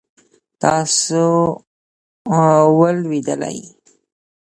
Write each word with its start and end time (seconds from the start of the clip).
تاسو 0.61 1.23
ولوېدلئ؟ 2.79 3.59